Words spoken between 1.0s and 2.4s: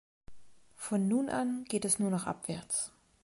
nun an geht es nur noch